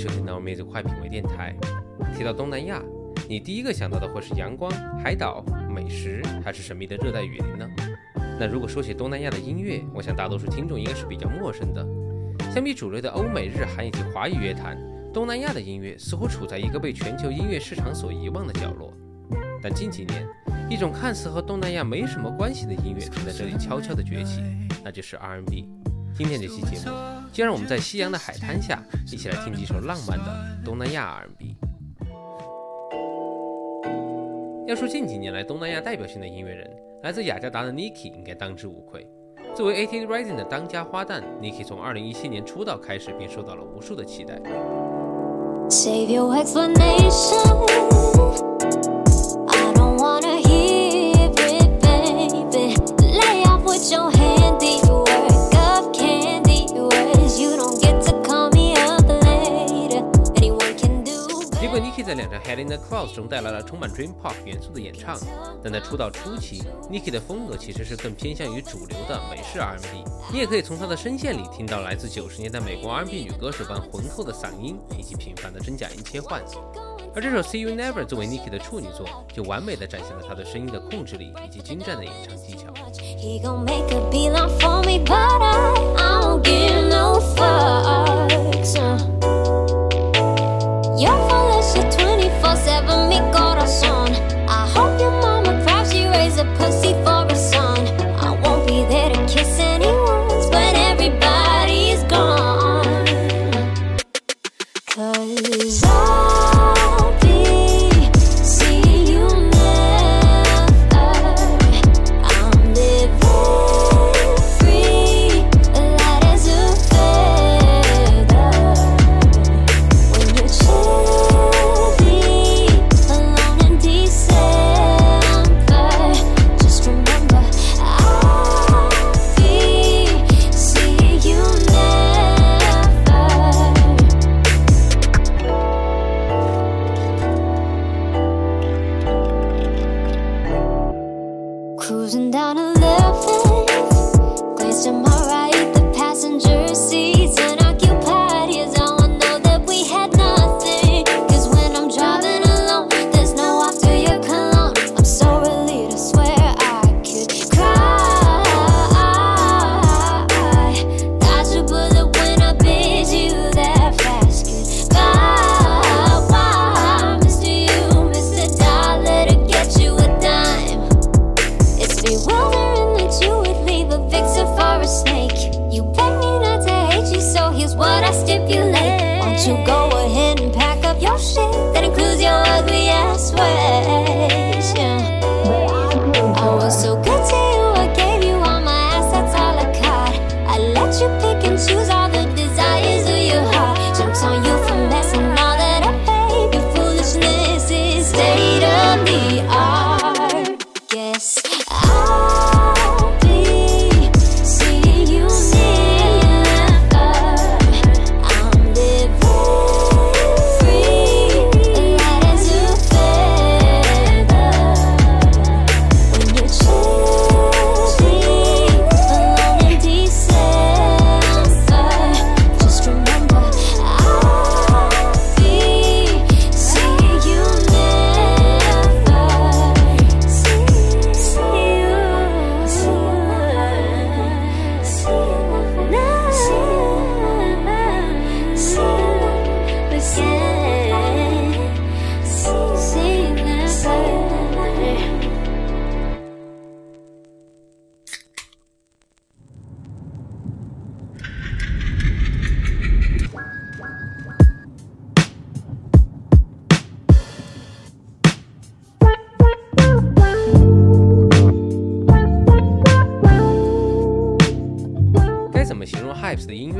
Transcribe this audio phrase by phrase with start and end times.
[0.00, 1.54] 收听到 Music 快品味电台。
[2.16, 2.82] 提到东南亚，
[3.28, 4.72] 你第一个想到的会是阳光、
[5.04, 7.68] 海岛、美食，还是神秘的热带雨林呢？
[8.38, 11.86] 那如果说起东南亚的音乐，我想大多数听众应该是比较陌生的。
[12.50, 14.74] 相比主流的欧美日韩以及华语乐坛，
[15.12, 18.94] 东南亚的音乐似乎处在一个被全球音乐市场所遗忘的角落。
[19.60, 20.26] 但近几年，
[20.70, 24.40] 一种看似和东南亚没什么关系的音乐正在这里悄悄地崛起，
[24.82, 25.68] 那就是 R&B。
[26.20, 26.94] 今天这期节目，
[27.32, 28.78] 就让我们在夕阳的海滩下，
[29.10, 30.26] 一起来听几首浪漫的
[30.62, 31.56] 东南亚 R&B。
[34.66, 36.70] 要说近几年来东南亚代表性的音乐人，
[37.02, 39.08] 来自雅加达的 Niki 应该当之无愧。
[39.54, 44.38] 作为 AT Rising 的当家花旦，Niki 从2017年出道开始便受到了无数的期待。
[62.10, 65.16] 在两张《Head in the Clouds》中带来了充满 Dream Pop 元素的演唱，
[65.62, 70.02] 但在出道初期，Nicki 的风格其实是更偏向于主流的美式 R&B。
[70.32, 76.42] 你也可以从她的声线里听到来自九十年代美国 R&B 女歌手般浑厚的嗓音以及频繁的真假音切换。
[77.14, 82.74] 而这首《See You Never》作为 Nicki 的处女作，就完美的展现了她的声音的控制力以及精湛的演唱技巧。
[93.70, 94.29] song.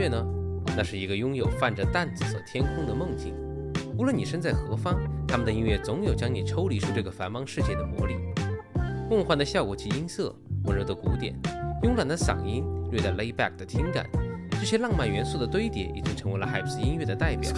[0.00, 0.24] 月呢，
[0.74, 3.34] 那是一个拥有泛着淡紫色天空的梦境，
[3.98, 4.98] 无论你身在何方，
[5.28, 8.14] 他们的音乐总有将你抽离出这个繁忙世界的魔力。
[9.10, 11.38] 梦幻的效果及音色，温柔的鼓点，
[11.82, 14.06] 慵懒的嗓音，略带 lay back 的听感，
[14.52, 17.52] 这些浪漫元素的堆叠，已经成为了 Hypes 音乐的代表。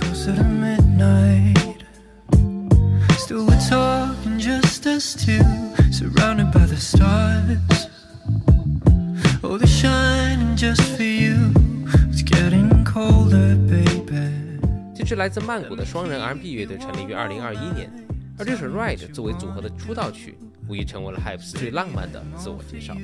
[14.94, 17.90] 这支来自曼谷的双人 R&B 乐队成立于2021年，
[18.38, 20.38] 而这首《Ride》作为组合的出道曲，
[20.68, 22.96] 无疑成为了 Hypes 最浪漫的自我介绍。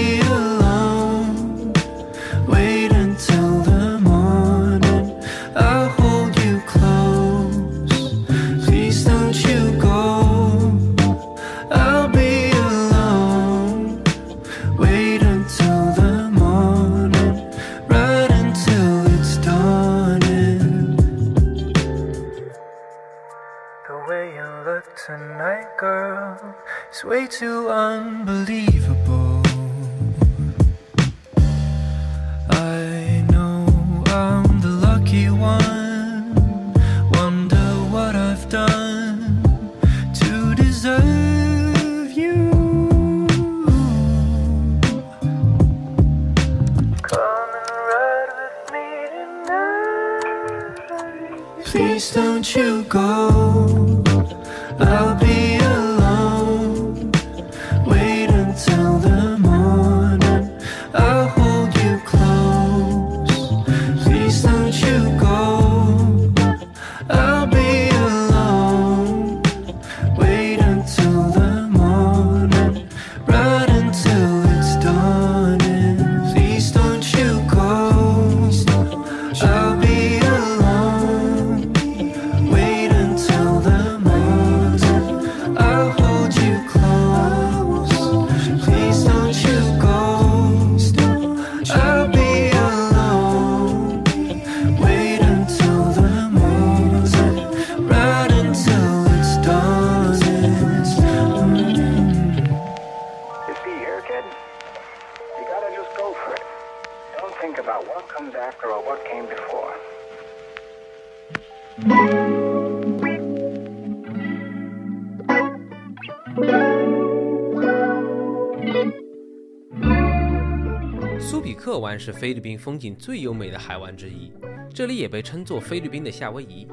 [121.79, 124.31] 湾是菲律宾风景最优美的海湾之一，
[124.74, 126.68] 这里也被称作菲律宾的夏威夷。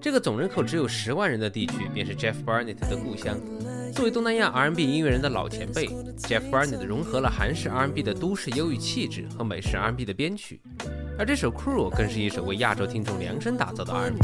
[0.00, 3.38] 这个总人口只有十万人的地区，便是 Jeff Barnett 的故乡。
[3.92, 5.88] 作为东南亚 R&B 音乐人的老前辈
[6.18, 10.60] ，Jeff Barnett 融合了韩式 R&B 的都市忧郁气质和美式 R&B 的编曲，
[11.18, 14.16] 而这首《Cruel》更是一首为亚洲听众量身打造的 R&B。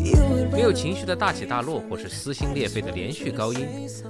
[0.51, 3.67] 没有情绪的大起大落，或是撕心裂肺的连续高音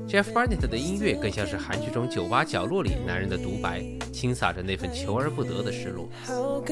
[0.08, 3.84] ，Jeff Barnett 的音乐更像是韩剧中酒吧角落里男人的独白，
[4.14, 6.08] 倾洒着那份求而不得的失落。
[6.26, 6.64] How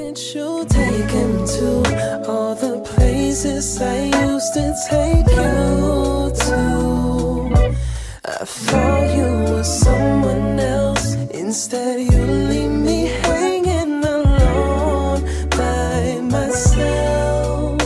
[8.28, 11.14] I thought you were someone else.
[11.30, 12.20] Instead, you
[12.50, 17.82] leave me hanging alone by myself.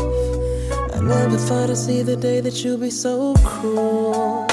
[0.96, 4.49] I never thought I'd see the day that you'd be so cruel.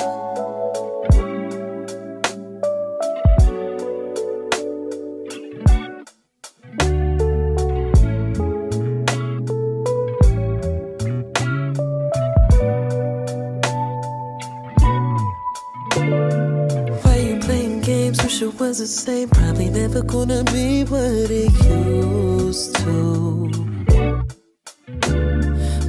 [18.86, 19.28] Same.
[19.28, 23.50] Probably never gonna be what it used to.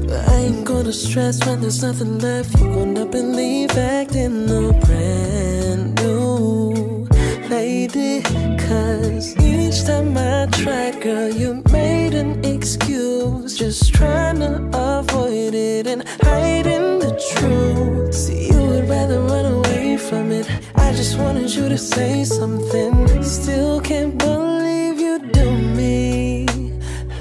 [0.07, 2.59] But I ain't gonna stress when there's nothing left.
[2.59, 7.07] You gonna believe acting a brand new
[7.49, 8.21] lady.
[8.67, 13.57] Cause each time I tried, girl, you made an excuse.
[13.57, 18.13] Just trying to avoid it and hiding the truth.
[18.13, 19.66] See, you would rather run away
[19.97, 20.47] from it.
[20.75, 23.23] I just wanted you to say something.
[23.23, 26.45] Still can't believe you do me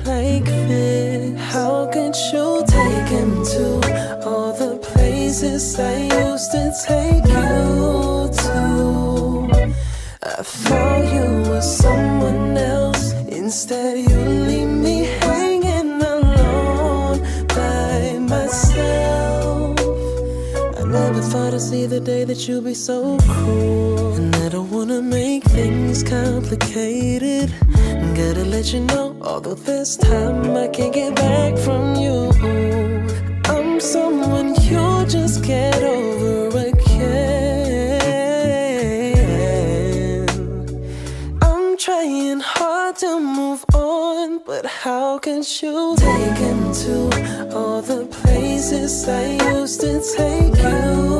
[0.05, 1.41] like this.
[1.41, 7.16] How could you take him to all the places I used to take
[21.67, 27.53] see the day that you'll be so cruel, And I don't wanna make things complicated.
[28.15, 32.31] Gotta let you know, although this time I can't get back from you.
[33.53, 37.97] I'm someone you'll just get over again.
[41.43, 46.95] I'm trying hard to move on, but how can you take him to
[47.57, 51.16] all the places I used to take you?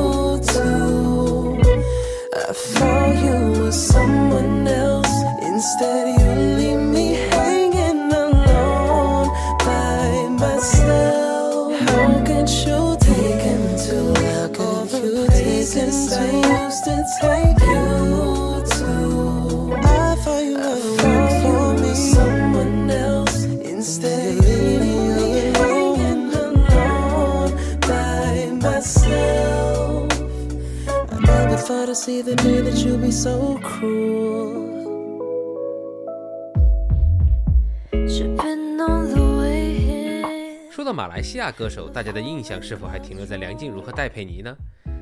[5.57, 11.73] Instead, you leave me hanging alone by myself.
[11.81, 13.97] How could you take him to
[14.61, 16.29] all the places I
[16.61, 17.87] used to take you
[18.77, 18.93] to?
[19.81, 23.45] I thought you were for me, someone else.
[23.45, 30.11] Instead, you leave me hanging alone by myself.
[31.11, 34.66] I never thought I'd see the day that you'd be so cruel.
[40.97, 44.51] 马来西亚歌手，大家的印象是否还停留在梁静茹和戴佩妮呢？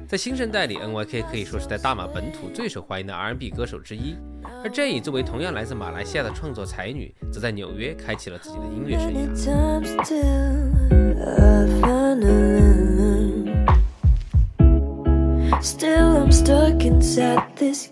[0.06, 4.18] 在新生代里，NYK 可以说是在大马本土最受欢迎的 R&B 歌手之一。
[4.62, 9.34] 而 J 作为同样来自马来西亚的创作才女，则在纽约开启了自己的音乐生 Many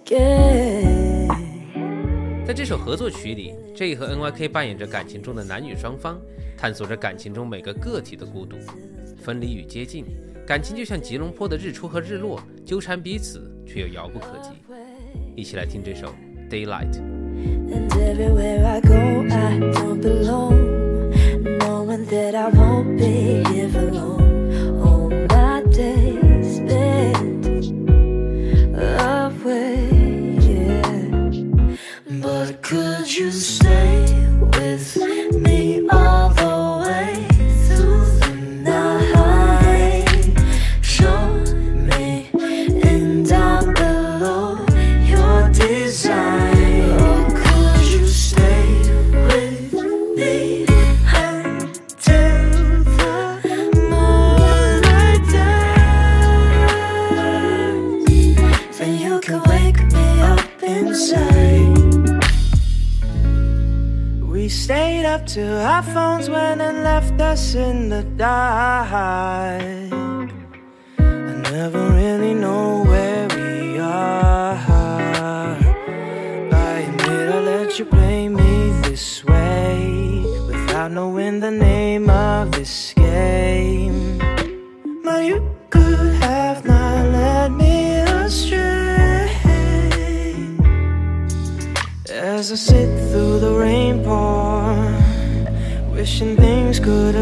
[0.10, 1.03] 涯。
[2.54, 6.22] 在这首合作曲里，J 和 NYK 扮演着感情中的男女双方，
[6.56, 8.58] 探索着感情中每个个体的孤独、
[9.18, 10.06] 分离与接近。
[10.46, 14.50] 感情就像吉隆坡的日出和日落，纠缠彼此，却又遥不可及。
[15.36, 16.14] 一起来听这首
[16.48, 16.94] 《Daylight》。
[65.94, 68.92] Phones went and left us in the dark.
[68.92, 69.90] I
[71.52, 74.56] never really know where we are.
[76.52, 82.94] I admit I let you play me this way without knowing the name of this
[82.94, 83.03] game.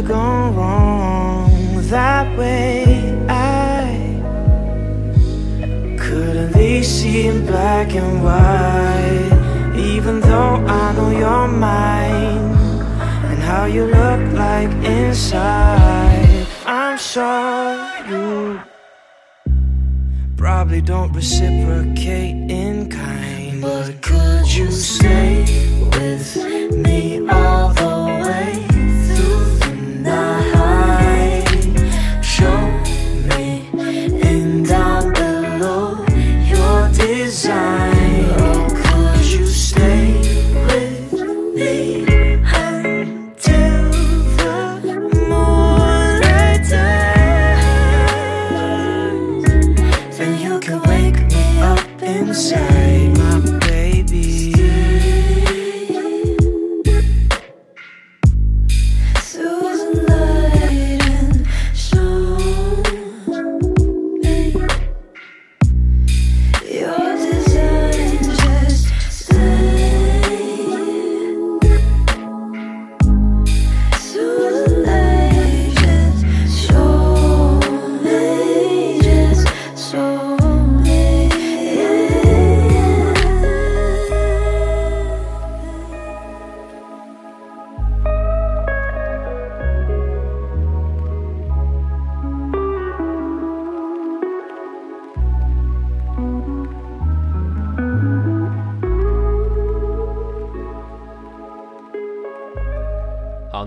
[0.02, 1.52] Have gone wrong.
[1.90, 2.86] That way,
[3.28, 4.18] I
[6.00, 9.76] could at least see in black and white.
[9.76, 12.56] Even though I know you're mine
[13.30, 18.62] and how you look like inside, I'm sure you
[20.38, 23.62] probably don't reciprocate in kind.
[23.62, 25.46] But could you stay
[25.96, 26.36] with
[26.74, 28.61] me all the way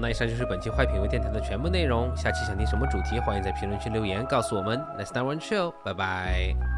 [0.04, 2.14] 那以上就是本期坏品味电台的全部内容。
[2.14, 4.78] 下期想听什么主题，欢迎在评论区留言告诉我们。
[4.98, 6.73] Let's start one show，拜拜。